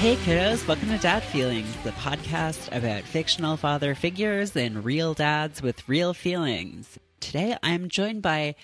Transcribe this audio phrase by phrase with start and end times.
[0.00, 5.60] Hey kiddos, welcome to Dad Feelings, the podcast about fictional father figures and real dads
[5.60, 6.98] with real feelings.
[7.20, 8.54] Today I'm joined by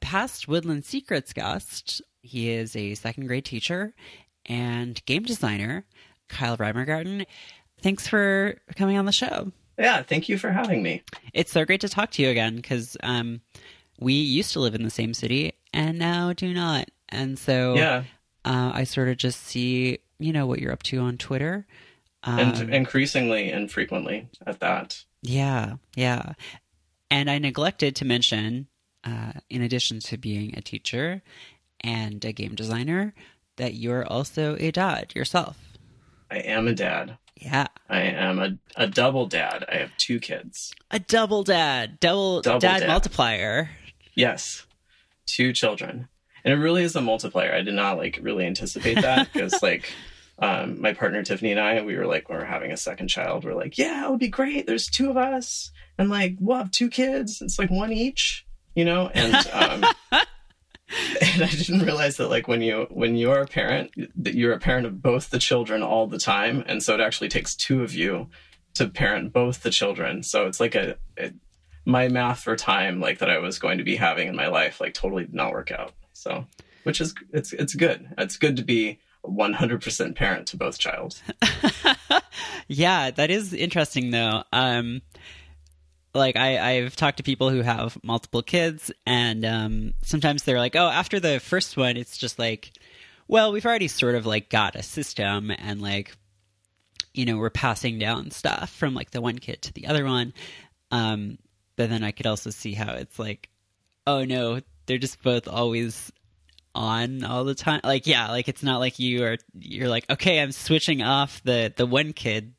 [0.00, 2.00] past Woodland Secrets guest.
[2.22, 3.92] He is a second grade teacher
[4.46, 5.84] and game designer,
[6.28, 7.26] Kyle Reimergartin.
[7.82, 9.52] Thanks for coming on the show.
[9.78, 11.02] Yeah, thank you for having me.
[11.34, 13.42] It's so great to talk to you again because um,
[14.00, 16.88] we used to live in the same city and now do not.
[17.10, 18.04] And so Yeah,
[18.46, 21.66] uh, I sort of just see, you know, what you're up to on Twitter.
[22.24, 25.04] Um, and increasingly and frequently at that.
[25.22, 26.32] Yeah, yeah.
[27.10, 28.66] And I neglected to mention,
[29.04, 31.22] uh, in addition to being a teacher
[31.80, 33.14] and a game designer,
[33.56, 35.56] that you're also a dad yourself.
[36.30, 37.16] I am a dad.
[37.36, 37.68] Yeah.
[37.88, 39.64] I am a, a double dad.
[39.72, 40.74] I have two kids.
[40.90, 42.88] A double dad, double, Double dad, dad.
[42.88, 43.70] multiplier.
[44.14, 44.66] Yes,
[45.26, 46.08] two children.
[46.44, 47.54] And it really is a multiplier.
[47.54, 49.88] I did not like really anticipate that because like
[50.40, 53.08] um, my partner Tiffany and I, we were like, when we we're having a second
[53.08, 54.66] child, we're like, yeah, it would be great.
[54.66, 57.42] There's two of us, and like we'll have two kids.
[57.42, 59.08] It's like one each, you know.
[59.08, 64.34] And um, and I didn't realize that like when you when you're a parent, that
[64.34, 67.56] you're a parent of both the children all the time, and so it actually takes
[67.56, 68.28] two of you
[68.74, 70.22] to parent both the children.
[70.22, 71.32] So it's like a, a
[71.84, 74.80] my math for time like that I was going to be having in my life
[74.80, 75.94] like totally did not work out.
[76.12, 76.46] So
[76.84, 78.08] which is it's it's good.
[78.16, 81.20] It's good to be 100% parent to both child.
[82.68, 84.44] yeah, that is interesting though.
[84.52, 85.02] Um,
[86.14, 90.76] like I, I've talked to people who have multiple kids, and um, sometimes they're like,
[90.76, 92.72] "Oh, after the first one, it's just like,
[93.28, 96.16] well, we've already sort of like got a system, and like,
[97.14, 100.32] you know, we're passing down stuff from like the one kid to the other one."
[100.90, 101.38] Um,
[101.76, 103.50] but then I could also see how it's like,
[104.06, 106.10] oh no, they're just both always
[106.78, 107.80] on all the time.
[107.82, 109.36] Like, yeah, like it's not like you are.
[109.58, 112.54] You're like, okay, I'm switching off the the one kid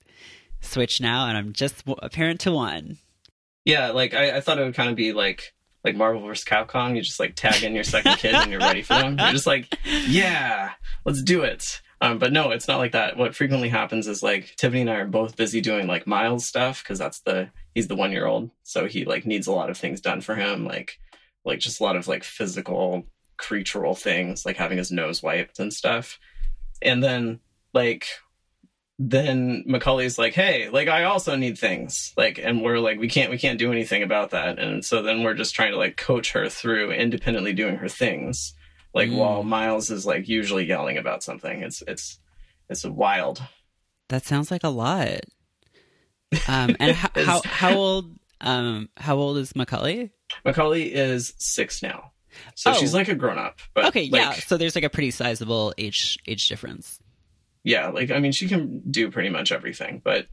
[0.62, 2.98] switch now, and I'm just a parent to one.
[3.66, 5.54] Yeah, like I, I thought it would kind of be like
[5.84, 6.44] like Marvel vs.
[6.44, 6.96] Capcom.
[6.96, 9.18] You just like tag in your second kid and you're ready for them.
[9.18, 10.72] You're just like, yeah,
[11.06, 11.82] let's do it.
[12.02, 13.18] Um, but no, it's not like that.
[13.18, 16.82] What frequently happens is like Tiffany and I are both busy doing like Miles stuff
[16.84, 19.78] because that's the he's the one year old, so he like needs a lot of
[19.78, 21.00] things done for him, like
[21.46, 23.06] like just a lot of like physical
[23.40, 26.20] creatural things, like having his nose wiped and stuff.
[26.82, 27.40] And then
[27.74, 28.06] like
[29.02, 32.14] then Macaulay's like, hey, like I also need things.
[32.18, 34.60] Like and we're like, we can't we can't do anything about that.
[34.60, 38.54] And so then we're just trying to like coach her through independently doing her things.
[38.94, 39.18] Like Mm.
[39.18, 41.62] while Miles is like usually yelling about something.
[41.62, 42.20] It's it's
[42.70, 43.42] it's wild.
[44.10, 45.22] That sounds like a lot.
[46.48, 50.12] Um, and how, how how old um how old is Macaulay?
[50.44, 52.12] Macaulay is six now.
[52.56, 52.74] So Oh.
[52.74, 53.60] she's like a grown up.
[53.74, 54.32] But Okay, yeah.
[54.34, 57.00] So there's like a pretty sizable age age difference.
[57.64, 60.28] yeah, like I mean she can do pretty much everything, but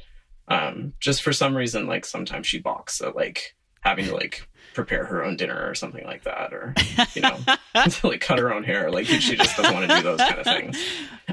[0.49, 5.05] um just for some reason like sometimes she balks at like having to like prepare
[5.05, 6.75] her own dinner or something like that or
[7.15, 7.37] you know
[7.89, 10.39] to like cut her own hair like she just doesn't want to do those kind
[10.39, 10.79] of things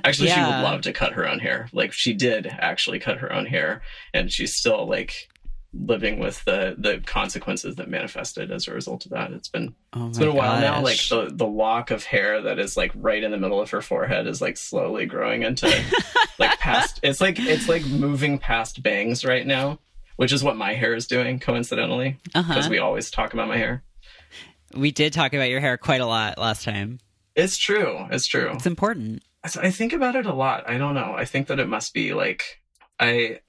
[0.04, 3.32] actually she would love to cut her own hair like she did actually cut her
[3.34, 3.82] own hair
[4.14, 5.30] and she's still like
[5.74, 10.08] living with the the consequences that manifested as a result of that it's been Oh
[10.08, 13.24] it's been a while now like the the lock of hair that is like right
[13.24, 15.68] in the middle of her forehead is like slowly growing into
[16.40, 19.80] like past it's like it's like moving past bangs right now
[20.16, 22.68] which is what my hair is doing coincidentally because uh-huh.
[22.70, 23.84] we always talk about my hair
[24.76, 27.00] we did talk about your hair quite a lot last time.
[27.36, 29.24] it's true it's true It's important.
[29.44, 30.70] I think about it a lot.
[30.70, 31.14] I don't know.
[31.18, 32.62] I think that it must be like
[33.00, 33.42] I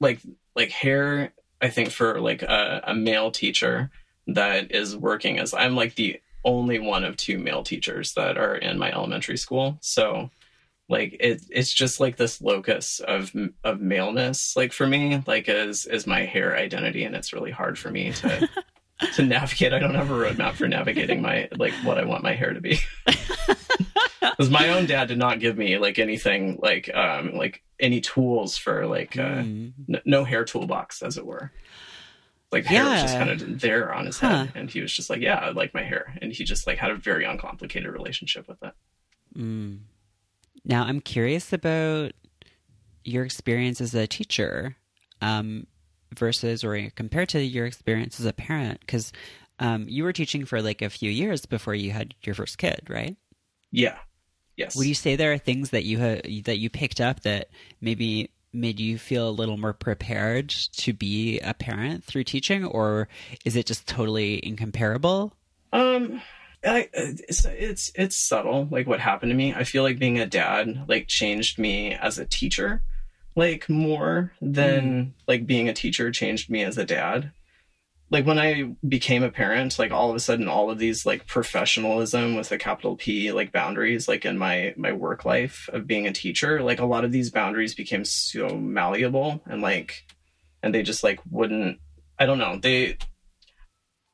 [0.00, 0.20] like
[0.54, 1.32] like hair.
[1.60, 3.90] I think for like a, a male teacher
[4.26, 8.54] that is working as I'm like the only one of two male teachers that are
[8.54, 9.78] in my elementary school.
[9.80, 10.30] So
[10.88, 13.32] like it it's just like this locus of
[13.64, 17.78] of maleness like for me like is is my hair identity and it's really hard
[17.78, 18.48] for me to
[19.14, 22.34] to navigate i don't have a roadmap for navigating my like what i want my
[22.34, 22.78] hair to be
[24.36, 28.56] because my own dad did not give me like anything like um like any tools
[28.56, 29.72] for like uh Mm.
[29.88, 31.52] n- no hair toolbox as it were
[32.52, 34.28] like hair was just kind of there on his Huh.
[34.44, 36.78] head and he was just like yeah i like my hair and he just like
[36.78, 38.72] had a very uncomplicated relationship with it
[39.36, 39.80] Mm.
[40.64, 42.12] Now I'm curious about
[43.04, 44.76] your experience as a teacher
[45.20, 45.66] um,
[46.14, 49.12] versus or compared to your experience as a parent because
[49.58, 52.80] um, you were teaching for like a few years before you had your first kid,
[52.88, 53.16] right?
[53.72, 53.98] yeah
[54.56, 57.48] yes Would you say there are things that you ha- that you picked up that
[57.80, 63.08] maybe made you feel a little more prepared to be a parent through teaching, or
[63.44, 65.34] is it just totally incomparable?
[65.72, 66.22] Um,
[66.64, 70.26] I, it's, it's it's subtle like what happened to me i feel like being a
[70.26, 72.82] dad like changed me as a teacher
[73.36, 75.10] like more than mm.
[75.28, 77.30] like being a teacher changed me as a dad
[78.10, 81.26] like when i became a parent like all of a sudden all of these like
[81.26, 86.06] professionalism with a capital p like boundaries like in my my work life of being
[86.06, 90.04] a teacher like a lot of these boundaries became so malleable and like
[90.62, 91.78] and they just like wouldn't
[92.18, 92.96] i don't know they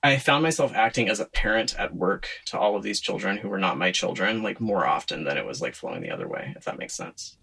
[0.03, 3.49] I found myself acting as a parent at work to all of these children who
[3.49, 6.55] were not my children, like more often than it was like flowing the other way,
[6.57, 7.37] if that makes sense.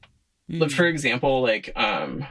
[0.51, 0.59] Mm.
[0.59, 2.25] But for example, like um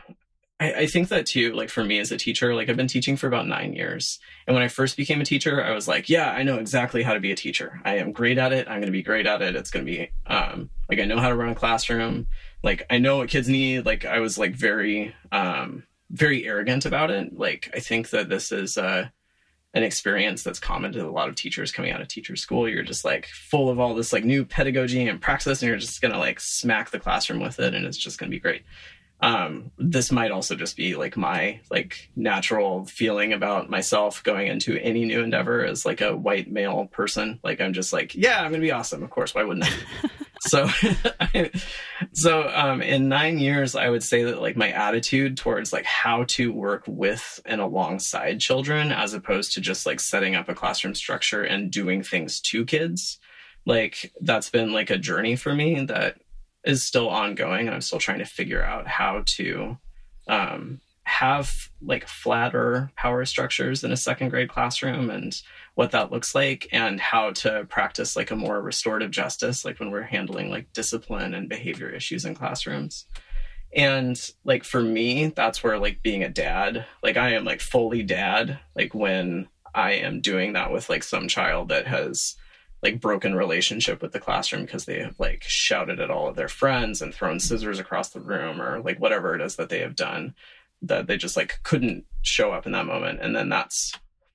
[0.60, 3.16] I, I, think that too, like for me as a teacher, like I've been teaching
[3.16, 4.19] for about nine years.
[4.46, 7.14] And when I first became a teacher, I was like, yeah, I know exactly how
[7.14, 7.81] to be a teacher.
[7.84, 8.66] I am great at it.
[8.66, 9.55] I'm going to be great at it.
[9.55, 12.26] It's going to be, um, like, I know how to run a classroom.
[12.62, 13.87] Like, I know what kids need.
[13.87, 17.38] Like, I was like very, um, very arrogant about it.
[17.38, 19.08] Like, I think that this is, uh,
[19.75, 22.69] an experience that's common to a lot of teachers coming out of teacher school.
[22.69, 26.00] You're just like full of all this like new pedagogy and praxis, and you're just
[26.00, 28.62] gonna like smack the classroom with it, and it's just gonna be great.
[29.20, 34.78] Um, this might also just be like my like natural feeling about myself going into
[34.78, 37.40] any new endeavor as like a white male person.
[37.42, 39.02] Like I'm just like, yeah, I'm gonna be awesome.
[39.02, 40.08] Of course, why wouldn't I?
[40.40, 40.68] so
[42.12, 46.24] so um, in nine years i would say that like my attitude towards like how
[46.24, 50.94] to work with and alongside children as opposed to just like setting up a classroom
[50.94, 53.18] structure and doing things to kids
[53.66, 56.16] like that's been like a journey for me that
[56.68, 59.76] is still ongoing and i'm still trying to figure out how to
[60.28, 65.40] um, have like flatter power structures in a second grade classroom and
[65.74, 69.90] what that looks like and how to practice like a more restorative justice like when
[69.90, 73.06] we're handling like discipline and behavior issues in classrooms.
[73.74, 78.02] And like for me that's where like being a dad like i am like fully
[78.02, 82.36] dad like when i am doing that with like some child that has
[82.82, 86.48] like broken relationship with the classroom because they have like shouted at all of their
[86.48, 89.96] friends and thrown scissors across the room or like whatever it is that they have
[89.96, 90.34] done
[90.82, 93.92] that they just like couldn't show up in that moment and then that's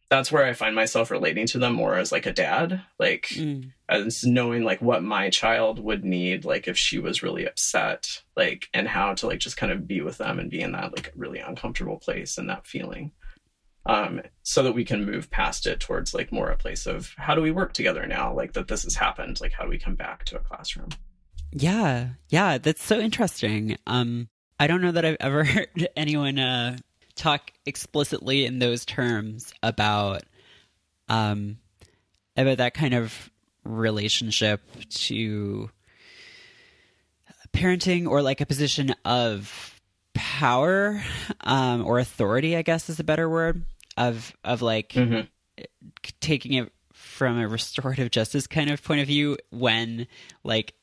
[0.10, 3.72] that's where i find myself relating to them more as like a dad like mm.
[3.88, 8.68] as knowing like what my child would need like if she was really upset like
[8.74, 11.13] and how to like just kind of be with them and be in that like
[11.16, 13.12] really uncomfortable place and that feeling
[13.85, 17.35] um so that we can move past it towards like more a place of how
[17.35, 19.41] do we work together now like that this has happened?
[19.41, 20.89] Like how do we come back to a classroom?
[21.51, 22.09] Yeah.
[22.30, 22.57] Yeah.
[22.57, 23.77] That's so interesting.
[23.85, 26.77] Um I don't know that I've ever heard anyone uh,
[27.15, 30.24] talk explicitly in those terms about
[31.09, 31.57] um,
[32.38, 33.30] about that kind of
[33.63, 35.69] relationship to
[37.51, 39.81] parenting or like a position of
[40.13, 41.03] power
[41.41, 42.56] um, or authority.
[42.56, 43.63] I guess is a better word
[43.98, 45.22] of of like mm-hmm.
[46.19, 50.07] taking it from a restorative justice kind of point of view when
[50.44, 50.74] like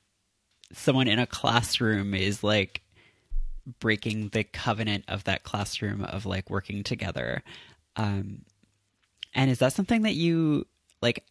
[0.72, 2.82] someone in a classroom is like
[3.78, 7.42] breaking the covenant of that classroom of like working together.
[7.96, 8.42] Um,
[9.34, 10.66] and is that something that you
[11.02, 11.24] like?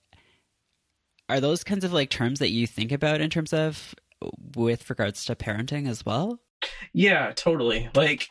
[1.27, 3.93] Are those kinds of like terms that you think about in terms of
[4.55, 6.39] with regards to parenting as well?
[6.93, 7.89] Yeah, totally.
[7.93, 8.29] Like,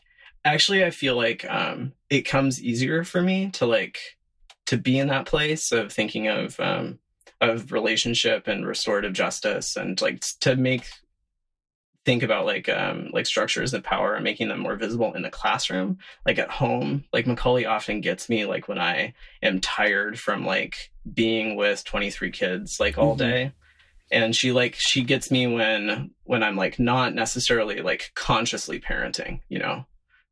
[0.53, 3.99] actually, I feel like um, it comes easier for me to like
[4.67, 6.99] to be in that place of thinking of um,
[7.41, 10.89] of relationship and restorative justice and like to make
[12.05, 15.31] think about like um, like structures of power and making them more visible in the
[15.31, 15.99] classroom.
[16.27, 20.91] Like at home like macaulay often gets me like when i am tired from like
[21.13, 23.29] being with 23 kids like all mm-hmm.
[23.29, 23.53] day.
[24.11, 29.41] And she like she gets me when when i'm like not necessarily like consciously parenting
[29.51, 29.85] you know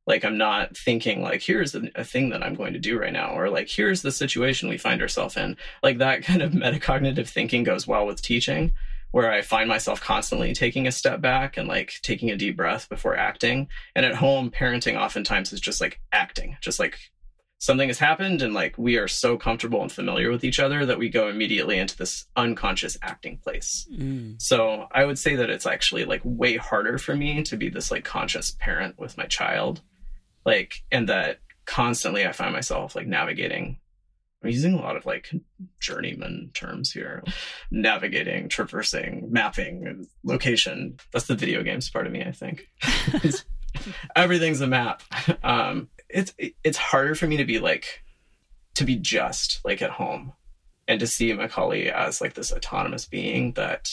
[0.07, 3.13] like i'm not thinking like here's a, a, thing that i'm going to do right
[3.13, 7.29] now or like here's the situation we find ourselves in like that kind of metacognitive
[7.29, 8.73] thinking goes well with teaching
[9.13, 12.87] where I find myself constantly taking a step back and like taking a deep breath
[12.91, 13.69] before acting.
[13.95, 16.99] And at home, parenting oftentimes is just like acting, just like
[17.59, 20.99] something has happened and like we are so comfortable and familiar with each other that
[20.99, 23.89] we go immediately into this unconscious acting place.
[23.93, 24.41] Mm.
[24.41, 27.91] So I would say that it's actually like way harder for me to be this
[27.91, 29.81] like conscious parent with my child.
[30.47, 33.79] Like, and that constantly I find myself like navigating
[34.47, 35.31] I'm using a lot of like
[35.81, 37.25] journeyman terms here
[37.71, 40.99] navigating, traversing, mapping, location.
[41.13, 42.69] That's the video games part of me, I think.
[44.17, 45.03] Everything's a map.
[45.43, 48.05] Um, it's it's harder for me to be like
[48.75, 50.33] to be just like at home
[50.87, 53.91] and to see Macaulay as like this autonomous being that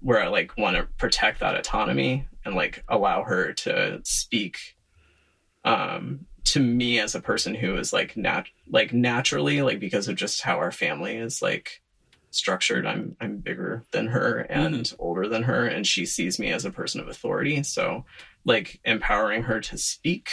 [0.00, 4.73] where I like want to protect that autonomy and like allow her to speak
[5.64, 10.16] um to me as a person who is like nat like naturally like because of
[10.16, 11.80] just how our family is like
[12.34, 12.86] structured.
[12.86, 16.70] I'm I'm bigger than her and older than her, and she sees me as a
[16.70, 17.62] person of authority.
[17.62, 18.04] So,
[18.44, 20.30] like empowering her to speak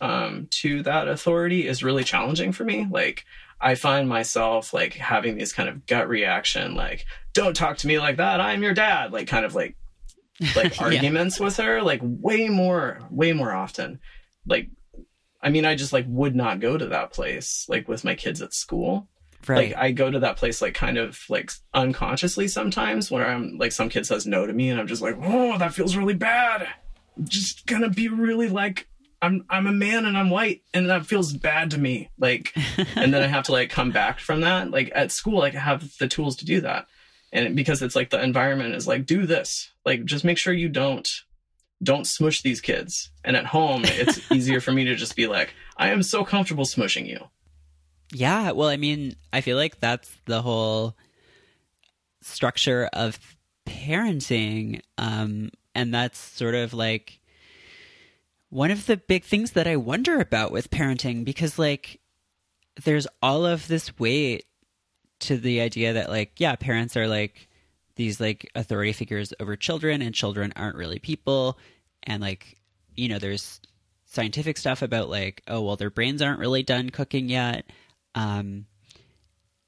[0.00, 2.86] um, to that authority is really challenging for me.
[2.90, 3.24] Like
[3.60, 7.98] I find myself like having these kind of gut reaction, like "Don't talk to me
[7.98, 8.40] like that.
[8.40, 9.76] I'm your dad." Like kind of like
[10.56, 10.84] like Yeah.
[10.84, 14.00] arguments with her, like way more, way more often.
[14.46, 14.68] Like,
[15.42, 18.42] I mean, I just like would not go to that place like with my kids
[18.42, 19.08] at school
[19.46, 19.68] Right.
[19.70, 23.70] like i go to that place like kind of like unconsciously sometimes where i'm like
[23.70, 26.68] some kid says no to me and i'm just like oh that feels really bad
[27.16, 28.88] I'm just gonna be really like
[29.22, 32.52] i'm i'm a man and i'm white and that feels bad to me like
[32.96, 35.60] and then i have to like come back from that like at school like i
[35.60, 36.86] have the tools to do that
[37.32, 40.68] and because it's like the environment is like do this like just make sure you
[40.68, 41.08] don't
[41.82, 45.54] don't smush these kids and at home it's easier for me to just be like
[45.76, 47.20] i am so comfortable smushing you
[48.10, 50.96] Yeah, well, I mean, I feel like that's the whole
[52.22, 53.18] structure of
[53.66, 54.80] parenting.
[54.96, 57.20] Um, and that's sort of like
[58.48, 62.00] one of the big things that I wonder about with parenting because, like,
[62.82, 64.46] there's all of this weight
[65.20, 67.48] to the idea that, like, yeah, parents are like
[67.96, 71.58] these, like, authority figures over children, and children aren't really people.
[72.04, 72.56] And, like,
[72.94, 73.60] you know, there's
[74.06, 77.64] scientific stuff about, like, oh, well, their brains aren't really done cooking yet
[78.14, 78.66] um,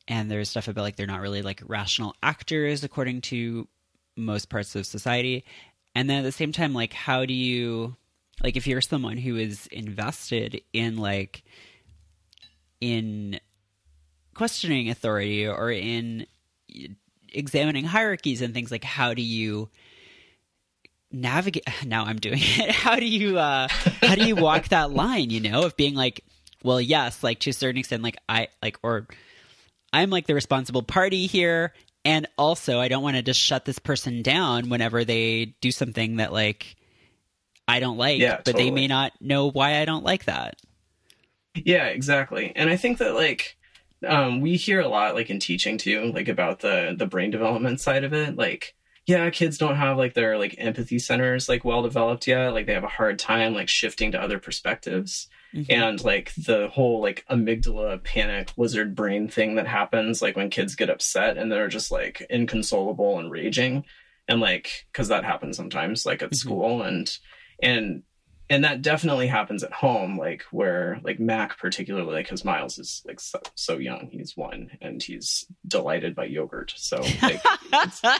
[0.08, 3.68] and there's stuff about like they're not really like rational actors according to
[4.16, 5.44] most parts of society
[5.94, 7.96] and then at the same time like how do you
[8.42, 11.44] like if you're someone who is invested in like
[12.80, 13.38] in
[14.40, 16.26] questioning authority or in
[17.30, 19.68] examining hierarchies and things like how do you
[21.12, 22.70] navigate now i'm doing it.
[22.74, 23.68] How do you uh
[24.00, 26.24] how do you walk that line you know of being like
[26.62, 29.06] well yes like to a certain extent like i like or
[29.92, 31.74] i'm like the responsible party here
[32.06, 36.16] and also i don't want to just shut this person down whenever they do something
[36.16, 36.76] that like
[37.68, 40.56] i don't like Yeah, but they may not know why i don't like that.
[41.54, 42.52] Yeah, exactly.
[42.56, 43.58] And I think that like
[44.06, 47.80] um, we hear a lot like in teaching too, like about the the brain development
[47.80, 48.36] side of it.
[48.36, 48.74] Like,
[49.06, 52.52] yeah, kids don't have like their like empathy centers like well developed yet.
[52.54, 55.28] Like they have a hard time like shifting to other perspectives.
[55.54, 55.66] Mhm.
[55.68, 60.76] And like the whole like amygdala panic lizard brain thing that happens like when kids
[60.76, 63.84] get upset and they're just like inconsolable and raging.
[64.28, 66.36] And like because that happens sometimes like at Mhm.
[66.36, 67.18] school and
[67.62, 68.02] and
[68.50, 73.02] and that definitely happens at home like where like mac particularly like because miles is
[73.06, 77.40] like so, so young he's one and he's delighted by yogurt so like
[77.72, 77.86] uh,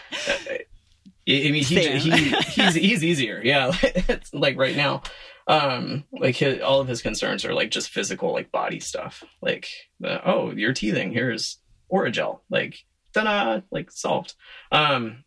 [1.28, 2.10] I mean, he, he
[2.49, 3.40] he's he's easier.
[3.42, 5.02] Yeah, it's like right now,
[5.46, 9.22] um, like his, all of his concerns are like just physical, like body stuff.
[9.40, 9.68] Like,
[10.04, 11.12] uh, oh, you're teething.
[11.12, 11.58] Here's
[11.92, 12.40] Orajel.
[12.49, 13.60] Like, ta-da!
[13.70, 14.34] Like solved.
[14.72, 15.25] Um,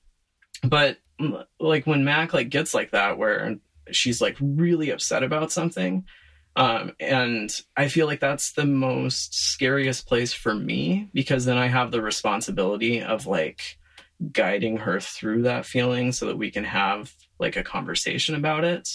[0.63, 0.98] but
[1.60, 3.57] like when Mac like gets like that, where
[3.92, 6.06] she's like really upset about something,
[6.56, 11.68] um, and I feel like that's the most scariest place for me because then I
[11.68, 13.78] have the responsibility of like
[14.32, 18.88] guiding her through that feeling so that we can have like a conversation about it.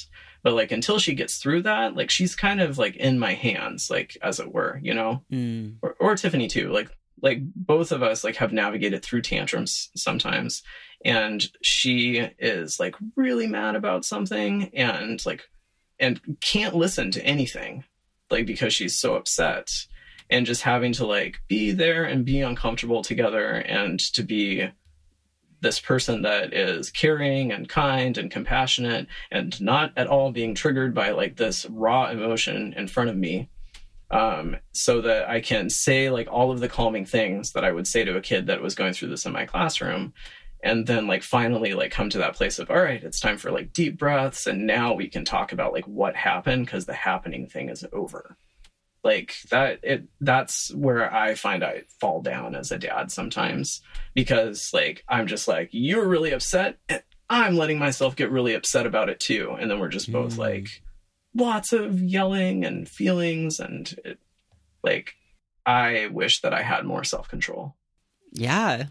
[0.44, 3.90] But like until she gets through that like she's kind of like in my hands
[3.90, 5.24] like as it were you know?
[5.32, 5.78] Mm.
[5.82, 6.90] or, or tiffany too like
[7.22, 10.62] like both of us like have navigated through tantrums sometimes.
[11.04, 15.42] And she is like really mad about something and like
[16.00, 17.84] and can't listen to anything
[18.30, 19.70] like because she's so upset.
[20.30, 24.68] And just having to like be there and be uncomfortable together and to be
[25.60, 30.94] this person that is caring and kind and compassionate and not at all being triggered
[30.94, 33.48] by like this raw emotion in front of me
[34.10, 37.86] um, so that I can say like all of the calming things that I would
[37.86, 40.12] say to a kid that was going through this in my classroom.
[40.64, 43.50] And then like finally like come to that place of all right, it's time for
[43.52, 47.46] like deep breaths and now we can talk about like what happened because the happening
[47.46, 48.36] thing is over.
[49.04, 53.80] Like that it that's where I find I fall down as a dad sometimes
[54.14, 58.86] because like I'm just like you're really upset and I'm letting myself get really upset
[58.86, 60.38] about it too and then we're just both Mm.
[60.38, 60.82] like
[61.34, 64.18] lots of yelling and feelings and it,
[64.82, 65.14] like
[65.66, 67.76] I wish that I had more self-control.
[68.32, 68.84] Yeah,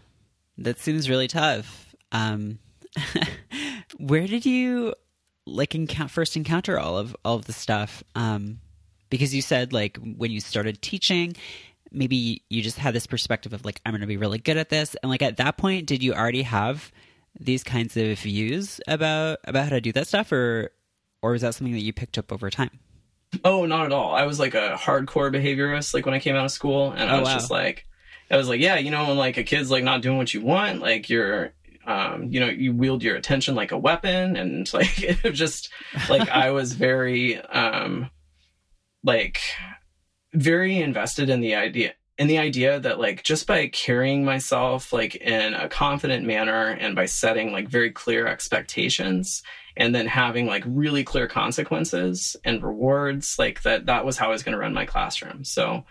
[0.58, 1.94] that seems really tough.
[2.12, 2.58] Um,
[3.98, 4.94] where did you
[5.46, 8.02] like encou- first encounter all of all of the stuff?
[8.14, 8.60] Um,
[9.10, 11.36] because you said like when you started teaching,
[11.90, 14.68] maybe you just had this perspective of like I'm going to be really good at
[14.68, 16.92] this, and like at that point, did you already have
[17.38, 20.70] these kinds of views about about how to do that stuff, or
[21.22, 22.78] or was that something that you picked up over time?
[23.44, 24.14] Oh, not at all.
[24.14, 27.16] I was like a hardcore behaviorist like when I came out of school and I
[27.16, 27.34] Oh, was wow.
[27.34, 27.84] just like
[28.30, 30.40] I was like, yeah, you know, when like a kid's like not doing what you
[30.42, 31.52] want, like you're,
[31.86, 35.70] um, you know, you wield your attention like a weapon, and like it was just
[36.10, 38.10] like I was very, um,
[39.02, 39.40] like
[40.34, 45.14] very invested in the idea in the idea that like just by carrying myself like
[45.16, 49.42] in a confident manner and by setting like very clear expectations
[49.76, 54.32] and then having like really clear consequences and rewards like that that was how i
[54.32, 55.44] was going to run my classroom.
[55.44, 55.84] So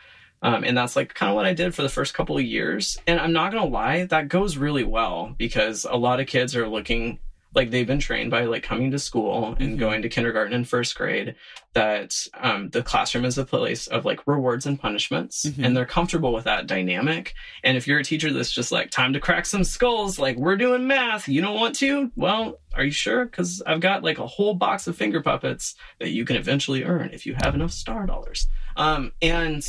[0.44, 2.98] um, and that's like kind of what i did for the first couple of years.
[3.08, 6.56] And i'm not going to lie that goes really well because a lot of kids
[6.56, 7.20] are looking
[7.58, 9.80] like they've been trained by like coming to school and Mhm.
[9.80, 11.36] going to kindergarten and first grade
[11.74, 15.66] that um, the classroom is a place of like rewards and punishments Mhm.
[15.66, 17.34] and they're comfortable with that dynamic
[17.64, 20.56] and if you're a teacher that's just like time to crack some skulls like we're
[20.56, 24.28] doing math you don't want to well are you sure because i've got like a
[24.28, 28.06] whole box of finger puppets that you can eventually earn if you have enough star
[28.06, 29.68] dollars um and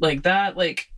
[0.00, 0.90] like that like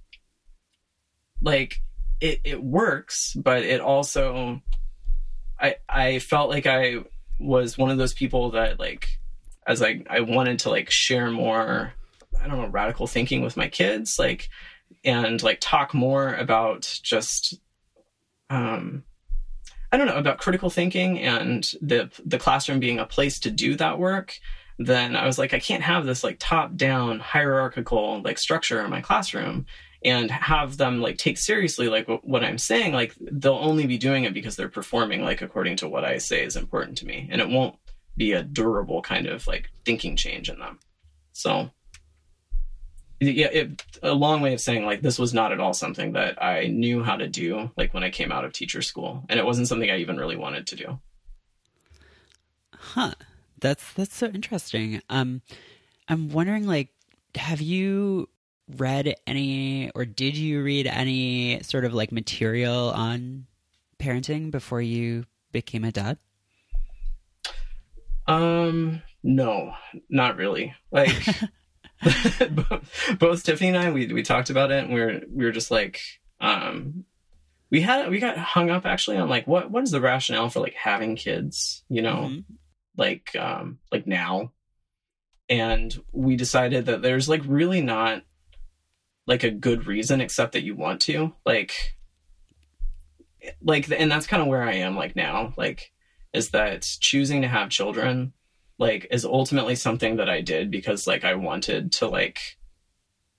[1.42, 1.80] like
[2.20, 4.60] it, it works but it also
[5.60, 6.96] i i felt like i
[7.38, 9.08] was one of those people that like
[9.66, 11.92] as i i wanted to like share more
[12.40, 14.48] i don't know radical thinking with my kids like
[15.04, 17.54] and like talk more about just
[18.50, 19.02] um
[19.92, 23.74] i don't know about critical thinking and the the classroom being a place to do
[23.76, 24.38] that work.
[24.80, 28.90] Then i was like i can't have this like top down hierarchical like structure in
[28.90, 29.66] my classroom
[30.04, 33.98] and have them like take seriously like what, what i'm saying like they'll only be
[33.98, 37.28] doing it because they're performing like according to what i say is important to me
[37.30, 37.74] and it won't
[38.16, 40.78] be a durable kind of like thinking change in them
[41.32, 41.70] so
[43.20, 46.40] yeah it, a long way of saying like this was not at all something that
[46.42, 49.46] i knew how to do like when i came out of teacher school and it
[49.46, 50.98] wasn't something i even really wanted to do
[52.78, 53.14] Huh.
[53.60, 55.02] That's that's so interesting.
[55.10, 55.42] Um
[56.08, 56.88] I'm wondering like
[57.34, 58.28] have you
[58.76, 63.46] read any or did you read any sort of like material on
[63.98, 66.18] parenting before you became a dad?
[68.26, 69.72] Um, no,
[70.08, 70.74] not really.
[70.90, 71.12] Like
[73.18, 75.70] both Tiffany and I, we we talked about it, and we were we were just
[75.70, 76.00] like,
[76.40, 77.04] um,
[77.70, 80.60] we had we got hung up actually on like what what is the rationale for
[80.60, 82.44] like having kids, you know, Mhm.
[82.96, 84.52] like um like now,
[85.48, 88.22] and we decided that there's like really not
[89.28, 91.94] like a good reason except that you want to like
[93.62, 95.92] like and that's kind of where I am like now like
[96.32, 98.32] is that choosing to have children
[98.78, 102.40] like is ultimately something that I did because like I wanted to like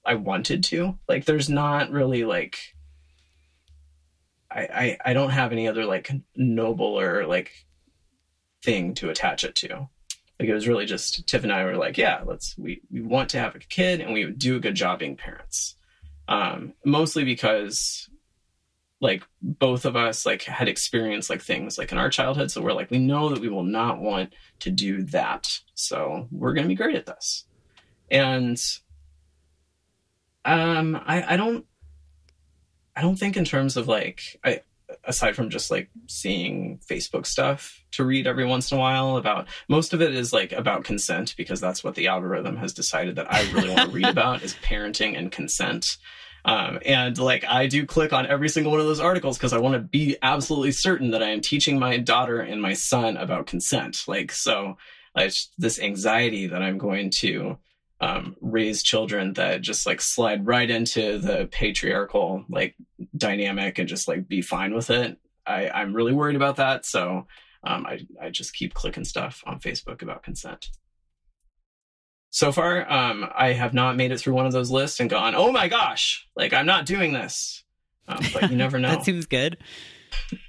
[0.06, 0.98] I wanted to.
[1.08, 2.60] Like there's not really like
[4.52, 7.52] I I, I don't have any other like nobler like
[8.64, 9.90] thing to attach it to.
[10.40, 13.30] Like it was really just Tiff and I were like yeah let's we we want
[13.30, 15.76] to have a kid and we would do a good job being parents
[16.30, 18.10] um mostly because
[19.02, 22.52] like both of us like had experienced like things like in our childhood.
[22.52, 25.60] So we're like we know that we will not want to do that.
[25.74, 27.46] So we're going to be great at this.
[28.12, 28.58] And
[30.46, 31.66] um i i don't
[32.96, 34.62] i don't think in terms of like i
[35.04, 39.48] aside from just like seeing facebook stuff to read every once in a while about
[39.68, 43.32] most of it is like about consent because that's what the algorithm has decided that
[43.32, 45.98] i really want to read about is parenting and consent
[46.46, 49.60] um, and like I do click on every single one of those articles because I
[49.60, 53.48] want to be absolutely certain that I am teaching my daughter and my son about
[53.48, 54.04] consent.
[54.08, 54.78] Like so,
[55.16, 57.58] it's this anxiety that I'm going to
[58.02, 62.76] um, raise children that just like slide right into the patriarchal like
[63.16, 65.18] dynamic and just like be fine with it.
[65.46, 66.86] I, I'm really worried about that.
[66.86, 67.28] So
[67.64, 70.70] um, I I just keep clicking stuff on Facebook about consent
[72.30, 75.36] so far um, i have not made it through one of those lists and gone
[75.36, 77.64] oh my gosh like i'm not doing this
[78.08, 79.58] um, but you never know that seems good.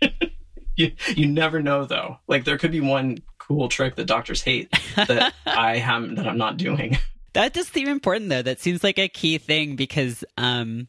[0.76, 4.70] you, you never know though like there could be one cool trick that doctors hate
[4.96, 6.96] that i have that i'm not doing
[7.32, 8.42] That does seem important though.
[8.42, 10.88] That seems like a key thing because um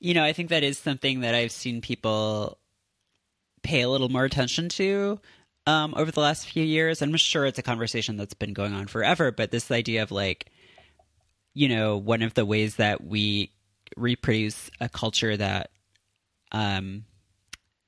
[0.00, 2.58] you know, I think that is something that I've seen people
[3.62, 5.20] pay a little more attention to
[5.70, 7.02] um over the last few years.
[7.02, 10.50] I'm sure it's a conversation that's been going on forever, but this idea of like
[11.52, 13.50] you know, one of the ways that we
[13.96, 15.70] reproduce a culture that
[16.52, 17.04] um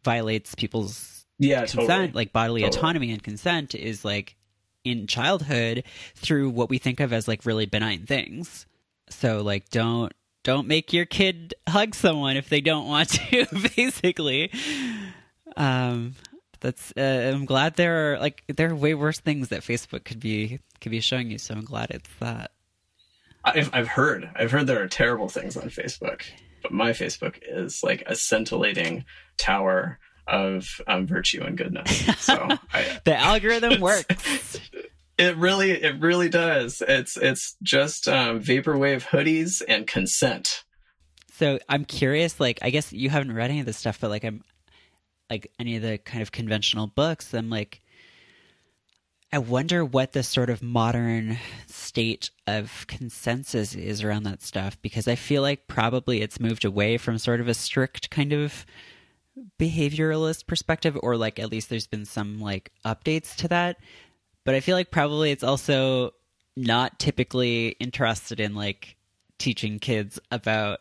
[0.04, 2.78] violates people's yeah consent, totally like bodily Totally.
[2.78, 4.36] autonomy and consent, is like
[4.84, 5.84] in childhood
[6.16, 8.66] through what we think of as like really benign things.
[9.10, 10.12] So like don't
[10.44, 14.50] don't make your kid hug someone if they don't want to, basically.
[15.56, 16.14] Um
[16.62, 20.20] that's uh, I'm glad there are like there are way worse things that Facebook could
[20.20, 22.52] be could be showing you, so I'm glad it's that.
[23.44, 26.22] I've, I've heard i've heard there are terrible things on facebook
[26.62, 29.04] but my Facebook is like a scintillating
[29.36, 31.90] tower of um, virtue and goodness.
[32.18, 34.60] So I, the algorithm works.
[35.18, 36.82] It really, it really does.
[36.88, 40.64] It's it's just um, vaporwave hoodies and consent.
[41.34, 42.40] So I'm curious.
[42.40, 44.42] Like, I guess you haven't read any of this stuff, but like, I'm
[45.32, 47.32] like any of the kind of conventional books.
[47.32, 47.80] I'm like,
[49.32, 55.08] I wonder what the sort of modern state of consensus is around that stuff because
[55.08, 58.66] I feel like probably it's moved away from sort of a strict kind of
[59.58, 63.78] behavioralist perspective or like at least there's been some like updates to that
[64.44, 66.10] but i feel like probably it's also
[66.54, 68.94] not typically interested in like
[69.38, 70.80] teaching kids about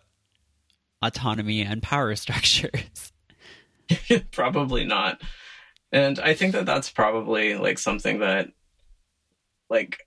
[1.01, 3.13] autonomy and power structures
[4.31, 5.21] probably not
[5.91, 8.49] and i think that that's probably like something that
[9.69, 9.97] like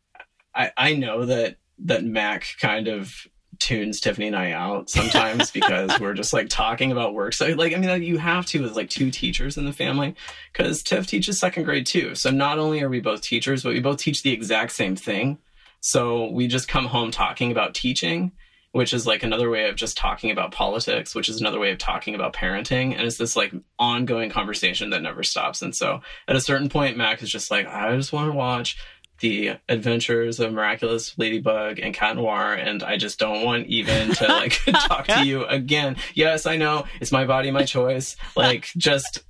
[0.54, 3.26] i i know that that mac kind of
[3.58, 7.32] tunes Tiffany and I out sometimes because we're just like talking about work.
[7.32, 10.14] So like I mean you have to as like two teachers in the family
[10.52, 12.14] because Tiff teaches second grade too.
[12.14, 15.38] So not only are we both teachers, but we both teach the exact same thing.
[15.80, 18.32] So we just come home talking about teaching,
[18.74, 21.78] which is like another way of just talking about politics, which is another way of
[21.78, 22.92] talking about parenting.
[22.92, 25.62] And it's this like ongoing conversation that never stops.
[25.62, 28.76] And so at a certain point, Mac is just like, I just want to watch
[29.20, 34.26] the adventures of miraculous ladybug and cat noir and i just don't want even to
[34.28, 39.22] like talk to you again yes i know it's my body my choice like just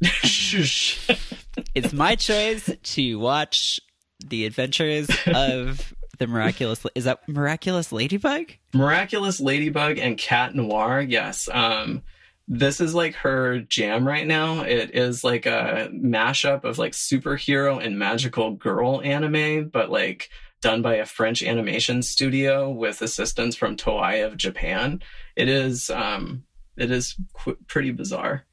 [1.74, 3.78] it's my choice to watch
[4.26, 11.48] the adventures of the miraculous is that miraculous ladybug miraculous ladybug and cat noir yes
[11.52, 12.02] um
[12.46, 14.62] this is like her jam right now.
[14.62, 20.28] It is like a mashup of like superhero and magical girl anime, but like
[20.60, 25.02] done by a French animation studio with assistance from Toei of Japan.
[25.36, 26.44] It is um
[26.76, 28.44] it is qu- pretty bizarre.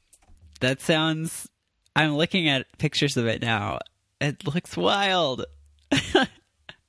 [0.61, 1.49] That sounds
[1.95, 3.79] I'm looking at pictures of it now.
[4.21, 5.45] It looks wild.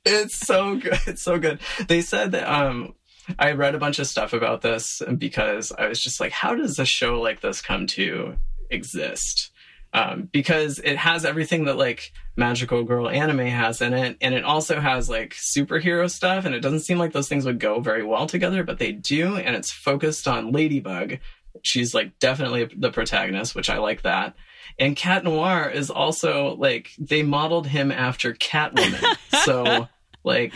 [0.04, 0.98] it's so good.
[1.06, 1.60] It's so good.
[1.88, 2.94] They said that um
[3.38, 6.78] I read a bunch of stuff about this because I was just like, how does
[6.78, 8.36] a show like this come to
[8.70, 9.50] exist?
[9.94, 14.42] Um, because it has everything that like magical girl anime has in it, and it
[14.42, 18.02] also has like superhero stuff, and it doesn't seem like those things would go very
[18.02, 21.18] well together, but they do, and it's focused on Ladybug.
[21.62, 24.34] She's like definitely the protagonist, which I like that.
[24.78, 29.88] And Cat Noir is also like they modeled him after Catwoman, so
[30.24, 30.52] like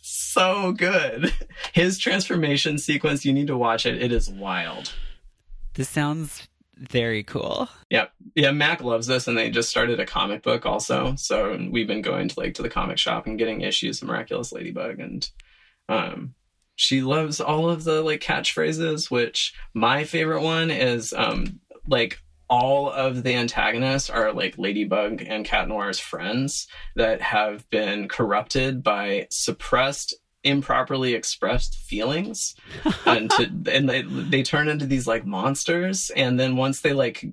[0.00, 1.32] so good.
[1.72, 4.02] His transformation sequence, you need to watch it.
[4.02, 4.92] It is wild.
[5.74, 7.68] This sounds very cool.
[7.90, 8.06] Yeah.
[8.34, 11.14] Yeah, Mac loves this and they just started a comic book also.
[11.16, 14.52] So we've been going to like to the comic shop and getting issues of Miraculous
[14.52, 15.28] Ladybug and
[15.88, 16.34] um
[16.76, 22.18] she loves all of the like catchphrases, which my favorite one is um like
[22.54, 28.80] all of the antagonists are like Ladybug and Cat Noir's friends that have been corrupted
[28.80, 30.14] by suppressed
[30.44, 32.54] improperly expressed feelings.
[33.06, 36.10] And to, and they they turn into these like monsters.
[36.14, 37.24] And then once they like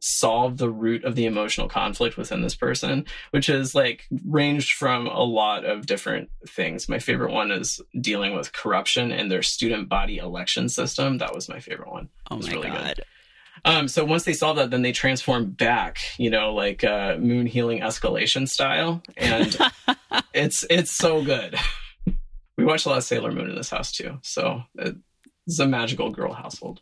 [0.00, 5.06] solve the root of the emotional conflict within this person which is like ranged from
[5.06, 6.88] a lot of different things.
[6.88, 11.18] My favorite one is dealing with corruption in their student body election system.
[11.18, 12.10] That was my favorite one.
[12.30, 12.96] Oh my really god.
[12.96, 13.04] good.
[13.64, 17.46] Um, so once they solve that, then they transform back, you know, like uh, moon
[17.46, 19.56] healing escalation style, and
[20.34, 21.56] it's it's so good.
[22.56, 26.10] we watch a lot of Sailor Moon in this house too, so it's a magical
[26.10, 26.80] girl household.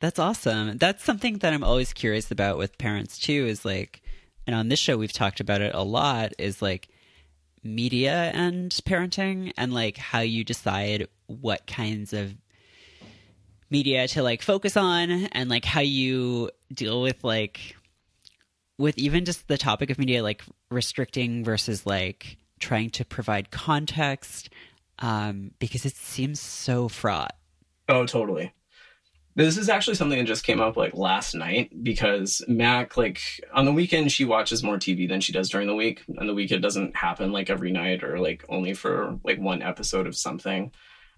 [0.00, 0.76] That's awesome.
[0.78, 3.46] That's something that I'm always curious about with parents too.
[3.46, 4.02] Is like,
[4.46, 6.32] and on this show we've talked about it a lot.
[6.38, 6.88] Is like
[7.62, 12.34] media and parenting, and like how you decide what kinds of
[13.74, 17.74] media to like focus on and like how you deal with like
[18.78, 24.48] with even just the topic of media like restricting versus like trying to provide context
[25.00, 27.34] um because it seems so fraught
[27.88, 28.52] oh totally
[29.36, 33.20] this is actually something that just came up like last night because Mac, like
[33.52, 36.04] on the weekend, she watches more TV than she does during the week.
[36.06, 39.60] And the week it doesn't happen like every night or like only for like one
[39.60, 40.70] episode of something.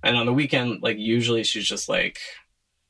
[0.03, 2.21] And on the weekend, like usually she's just like,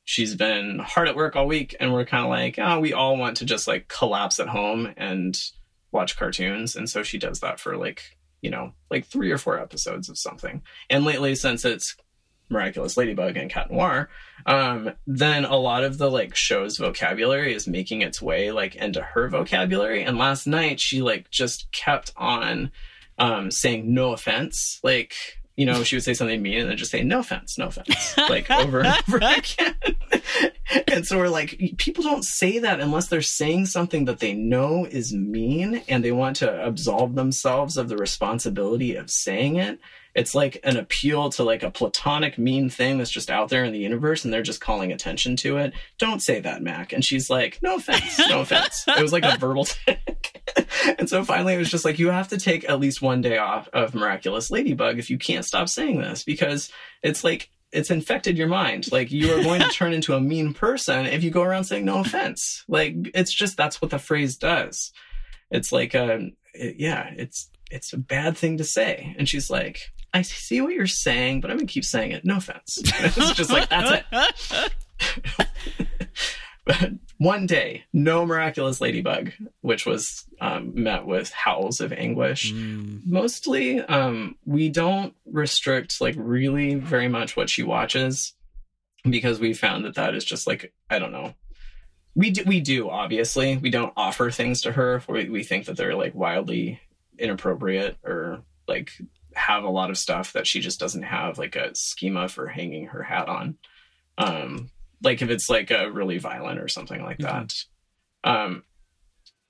[0.07, 3.17] she's been hard at work all week and we're kind of like oh, we all
[3.17, 5.37] want to just like collapse at home and
[5.91, 6.75] watch cartoons.
[6.77, 10.17] And so she does that for like you know like three or four episodes of
[10.17, 10.63] something.
[10.89, 11.95] And lately since it's
[12.49, 14.07] miraculous ladybug and cat noir
[14.45, 19.01] um, then a lot of the like show's vocabulary is making its way like into
[19.01, 20.03] her vocabulary.
[20.03, 22.71] And last night she like just kept on
[23.19, 24.79] um, saying no offense.
[24.83, 25.15] Like
[25.57, 28.15] you know, she would say something mean and then just say, no offense, no offense,
[28.29, 29.75] like over and over again.
[30.87, 34.85] and so we're like, people don't say that unless they're saying something that they know
[34.85, 39.79] is mean and they want to absolve themselves of the responsibility of saying it.
[40.15, 43.71] It's like an appeal to like a platonic mean thing that's just out there in
[43.71, 45.73] the universe and they're just calling attention to it.
[45.99, 46.91] Don't say that, Mac.
[46.91, 48.83] And she's like, no offense, no offense.
[48.87, 50.41] it was like a verbal tick.
[50.97, 53.37] and so finally it was just like, you have to take at least one day
[53.37, 56.71] off of Miraculous Ladybug if you can't stop saying this because
[57.03, 58.91] it's like it's infected your mind.
[58.91, 61.85] Like you are going to turn into a mean person if you go around saying
[61.85, 62.63] no offense.
[62.67, 64.91] Like it's just that's what the phrase does.
[65.51, 69.15] It's like um it, yeah, it's it's a bad thing to say.
[69.17, 69.81] And she's like,
[70.13, 72.25] I see what you're saying, but I'm gonna keep saying it.
[72.25, 72.81] No offense.
[72.83, 74.03] it's just like that's
[74.51, 74.73] it.
[77.17, 82.53] one day, no miraculous ladybug, which was um, met with howls of anguish.
[82.53, 83.05] Mm.
[83.05, 88.33] Mostly, um, we don't restrict like really very much what she watches
[89.09, 91.33] because we found that that is just like I don't know.
[92.15, 95.65] We do, we do obviously we don't offer things to her if we, we think
[95.65, 96.79] that they're like wildly
[97.17, 98.91] inappropriate or like
[99.33, 102.87] have a lot of stuff that she just doesn't have like a schema for hanging
[102.87, 103.57] her hat on.
[104.17, 104.69] Um,
[105.01, 107.45] like if it's like a really violent or something like mm-hmm.
[107.45, 107.53] that.
[108.23, 108.63] Um,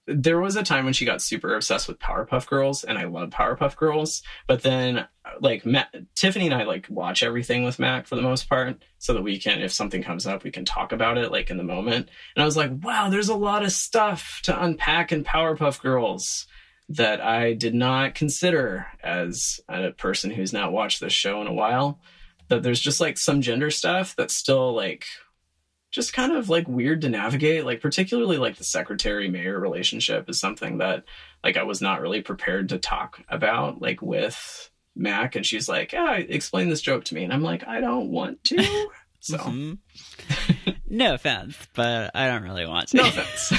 [0.08, 3.30] there was a time when she got super obsessed with Powerpuff Girls, and I love
[3.30, 4.24] Powerpuff Girls.
[4.48, 5.06] But then,
[5.42, 9.14] like Matt, Tiffany and I, like watch everything with Mac for the most part, so
[9.14, 11.64] that we can, if something comes up, we can talk about it like in the
[11.64, 12.10] moment.
[12.36, 16.48] And I was like, wow, there's a lot of stuff to unpack in Powerpuff Girls
[16.90, 21.54] that I did not consider as a person who's not watched this show in a
[21.54, 22.00] while.
[22.48, 25.06] That there's just like some gender stuff that's still like
[25.98, 30.40] just kind of like weird to navigate like particularly like the secretary mayor relationship is
[30.40, 31.04] something that
[31.44, 35.94] like i was not really prepared to talk about like with mac and she's like
[35.94, 38.88] yeah explain this joke to me and i'm like i don't want to
[39.20, 40.72] so mm-hmm.
[40.88, 43.54] no offense but i don't really want to no offense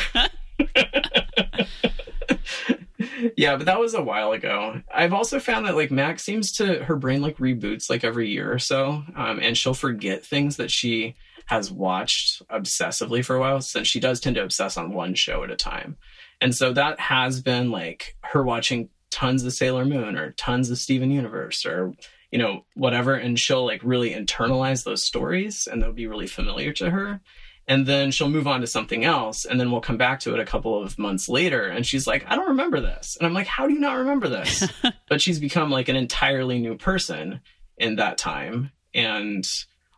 [3.37, 4.81] yeah, but that was a while ago.
[4.93, 8.53] I've also found that like Mac seems to her brain like reboots like every year
[8.53, 11.15] or so, um, and she'll forget things that she
[11.49, 15.43] has watched obsessively for a while since she does tend to obsess on one show
[15.43, 15.97] at a time.
[16.43, 20.77] And so that has been like her watching tons of Sailor Moon or tons of
[20.77, 21.95] Steven Universe or
[22.31, 26.75] you know whatever and she'll like really internalize those stories and they'll be really familiar
[26.75, 27.21] to her.
[27.67, 30.41] And then she'll move on to something else and then we'll come back to it
[30.41, 33.17] a couple of months later and she's like i don't remember this.
[33.19, 34.69] And i'm like how do you not remember this?
[35.09, 37.41] But she's become like an entirely new person
[37.79, 39.49] in that time and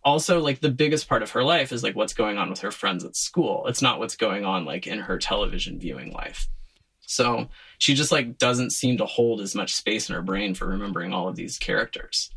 [0.04, 2.70] also like the biggest part of her life is like what's going on with her
[2.70, 3.66] friends at school.
[3.66, 6.48] It's not what's going on like in her television viewing life.
[7.00, 10.66] So she just like doesn't seem to hold as much space in her brain for
[10.66, 12.30] remembering all of these characters.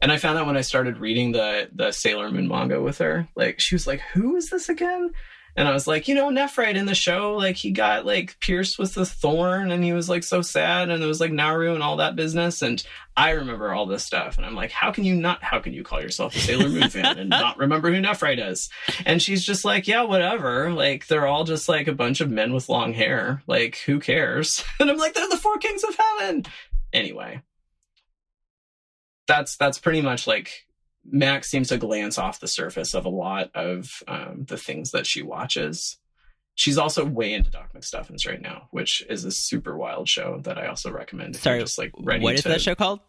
[0.00, 3.26] And i found that when i started reading the the sailor moon manga with her
[3.36, 5.12] like she was like who is this again
[5.56, 8.76] and I was like, you know, Nephrite in the show, like he got like pierced
[8.76, 11.82] with the thorn and he was like so sad and it was like Naru and
[11.82, 12.60] all that business.
[12.60, 12.82] And
[13.16, 14.36] I remember all this stuff.
[14.36, 16.90] And I'm like, how can you not, how can you call yourself a Sailor Moon
[16.90, 18.68] fan and not remember who Nephrite is?
[19.06, 20.72] And she's just like, yeah, whatever.
[20.72, 23.42] Like they're all just like a bunch of men with long hair.
[23.46, 24.64] Like who cares?
[24.80, 26.44] And I'm like, they're the four kings of heaven.
[26.92, 27.40] Anyway,
[29.26, 30.66] that's, that's pretty much like
[31.10, 35.06] Max seems to glance off the surface of a lot of um, the things that
[35.06, 35.98] she watches.
[36.56, 40.56] She's also way into Doc McStuffins right now, which is a super wild show that
[40.56, 41.36] I also recommend.
[41.36, 42.48] Sorry, just like ready what is to...
[42.48, 43.00] that show called?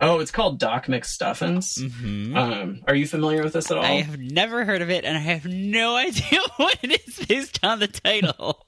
[0.00, 1.78] Oh, it's called Doc McStuffins.
[1.78, 2.36] Mm-hmm.
[2.36, 3.84] Um, are you familiar with this at all?
[3.84, 7.60] I have never heard of it, and I have no idea what it is based
[7.62, 8.66] on the title.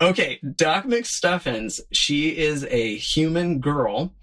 [0.00, 1.80] okay, Doc McStuffins.
[1.92, 4.14] She is a human girl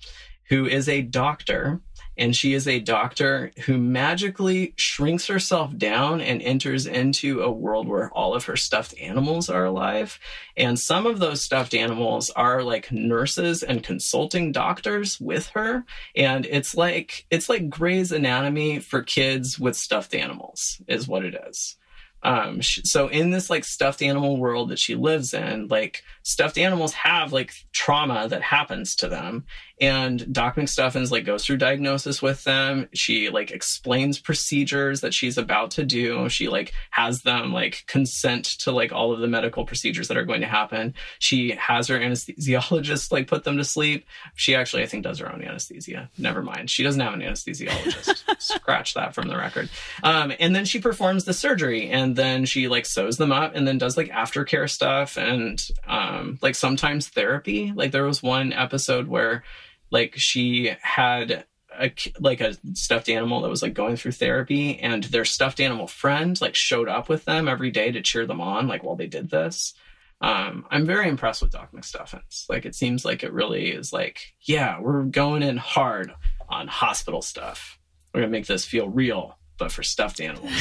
[0.50, 1.82] who is a doctor
[2.18, 7.88] and she is a doctor who magically shrinks herself down and enters into a world
[7.88, 10.20] where all of her stuffed animals are alive.
[10.56, 15.86] And some of those stuffed animals are like nurses and consulting doctors with her.
[16.16, 21.36] And it's like, it's like Grey's Anatomy for kids with stuffed animals is what it
[21.48, 21.78] is.
[22.24, 26.94] Um, so in this like stuffed animal world that she lives in, like stuffed animals
[26.94, 29.46] have like trauma that happens to them,
[29.80, 32.90] and Doc McStuffins like goes through diagnosis with them.
[32.94, 36.28] She like explains procedures that she's about to do.
[36.30, 40.26] She like has them like consent to like all of the medical procedures that are
[40.26, 40.96] going to happen.
[41.20, 44.06] She has her anesthesiologist like put them to sleep.
[44.36, 46.10] She actually I think does her own anesthesia.
[46.18, 46.72] Never mind.
[46.72, 48.24] She doesn't have an anesthesiologist.
[48.42, 49.70] Scratch that from the record.
[50.02, 53.68] Um, and then she performs the surgery and then she like sews them up and
[53.68, 57.72] then does like aftercare stuff and um, like sometimes therapy.
[57.76, 59.44] Like there was one episode where
[59.92, 61.46] like she had
[61.80, 65.88] a like a stuffed animal that was like going through therapy, and their stuffed animal
[65.88, 69.08] friend like showed up with them every day to cheer them on, like while they
[69.08, 69.74] did this.
[70.20, 72.50] Um, I'm very impressed with Doc McStuffins.
[72.50, 76.12] Like it seems like it really is like, yeah, we're going in hard
[76.50, 77.78] on hospital stuff.
[78.14, 80.52] We're gonna make this feel real, but for stuffed animals.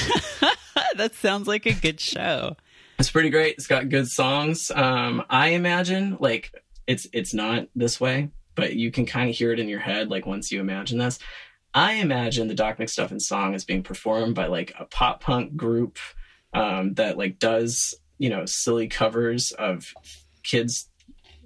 [0.97, 2.57] that sounds like a good show.
[2.99, 3.55] It's pretty great.
[3.57, 4.71] It's got good songs.
[4.75, 6.53] Um, I imagine like
[6.87, 10.09] it's it's not this way, but you can kind of hear it in your head
[10.09, 11.19] like once you imagine this.
[11.75, 15.99] I imagine the Doc McStuffins song is being performed by like a pop punk group
[16.55, 19.93] um, that like does you know silly covers of
[20.43, 20.89] kids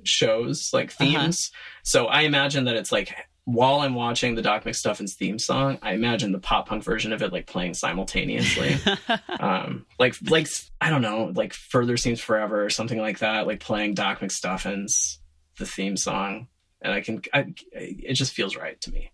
[0.04, 1.04] shows like Uh-huh.
[1.04, 1.50] themes.
[1.82, 3.12] So I imagine that it's like
[3.52, 7.22] while I'm watching the Doc McStuffins theme song, I imagine the pop punk version of
[7.22, 8.76] it like playing simultaneously.
[9.40, 10.48] um, like like
[10.80, 15.18] I don't know, like Further Seems Forever or something like that, like playing Doc McStuffins
[15.58, 16.48] the theme song,
[16.80, 19.10] and I can I, it just feels right to me.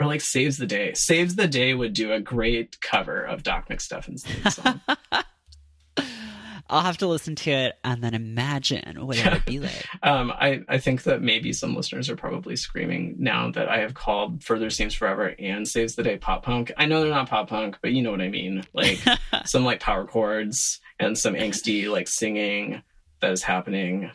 [0.00, 0.92] Or like Saves the Day.
[0.94, 4.80] Saves the Day would do a great cover of Doc McStuffins theme song.
[6.72, 9.86] I'll have to listen to it and then imagine what it would be like.
[10.02, 13.92] Um, I, I think that maybe some listeners are probably screaming now that I have
[13.92, 16.72] called Further Seems Forever and Saves the Day pop punk.
[16.78, 18.64] I know they're not pop punk, but you know what I mean.
[18.72, 18.98] Like
[19.44, 22.82] some like power chords and some angsty like singing
[23.20, 24.10] that is happening.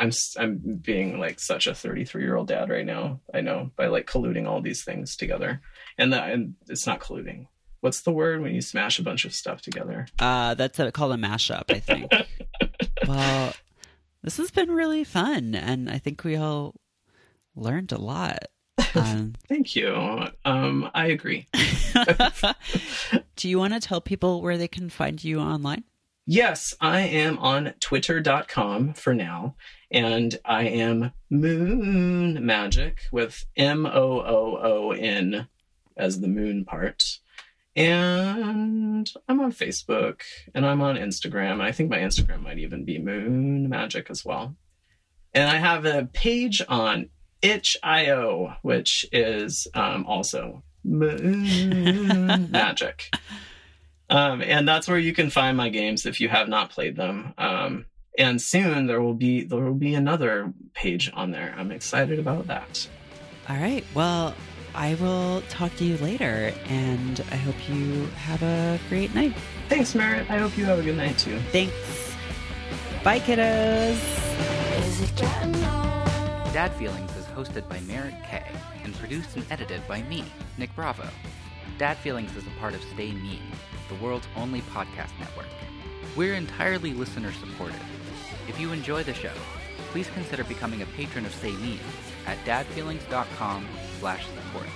[0.00, 3.20] I'm I'm being like such a 33 year old dad right now.
[3.32, 5.60] I know by like colluding all these things together,
[5.96, 7.46] and that and it's not colluding.
[7.80, 10.06] What's the word when you smash a bunch of stuff together?
[10.18, 12.12] Uh, that's a, called a mashup, I think.
[13.06, 13.52] well,
[14.22, 16.74] this has been really fun, and I think we all
[17.54, 18.38] learned a lot.
[18.94, 19.94] Um, Thank you.
[20.44, 21.46] Um, I agree.
[23.36, 25.84] do you want to tell people where they can find you online?
[26.26, 29.54] Yes, I am on twitter.com for now,
[29.90, 35.48] and I am Moon Magic with M O O O N
[35.96, 37.18] as the moon part.
[37.78, 41.60] And I'm on Facebook and I'm on Instagram.
[41.60, 44.56] I think my Instagram might even be Moon Magic as well.
[45.32, 47.10] And I have a page on
[47.40, 53.14] itch.io, which is um, also Moon Magic.
[54.10, 57.32] Um, and that's where you can find my games if you have not played them.
[57.38, 57.86] Um,
[58.18, 61.54] and soon there will be there will be another page on there.
[61.56, 62.88] I'm excited about that.
[63.48, 63.84] All right.
[63.94, 64.34] Well,
[64.78, 69.34] I will talk to you later, and I hope you have a great night.
[69.68, 70.30] Thanks, Merritt.
[70.30, 71.36] I hope you have a good night too.
[71.50, 71.74] Thanks.
[73.02, 73.98] Bye, kiddos.
[74.86, 75.16] Is it?
[75.16, 78.40] Dad Feelings is hosted by Merritt K
[78.84, 80.22] and produced and edited by me,
[80.58, 81.08] Nick Bravo.
[81.78, 83.42] Dad Feelings is a part of Stay Mean,
[83.88, 85.48] the world's only podcast network.
[86.14, 87.80] We're entirely listener supported.
[88.46, 89.32] If you enjoy the show,
[89.92, 91.78] please consider becoming a patron of Stay Me
[92.26, 93.66] at dadfeelings.com
[94.00, 94.68] slash support.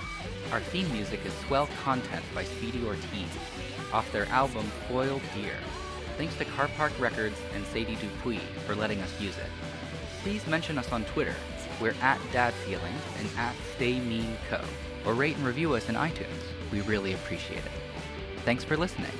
[0.51, 3.29] Our theme music is Swell Content by Speedy Ortiz
[3.91, 5.57] off their album Foil Deer.
[6.17, 9.49] Thanks to Car Park Records and Sadie Dupuis for letting us use it
[10.23, 11.35] please mention us on Twitter.
[11.81, 14.65] We're at DadFeelings and at StayMeanCo.
[15.05, 16.43] Or rate and review us in iTunes.
[16.71, 17.71] We really appreciate it.
[18.45, 19.11] Thanks for listening.